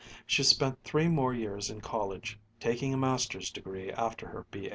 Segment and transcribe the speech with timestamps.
[0.25, 4.69] She spent three more years in college, taking a Master's degree after her B.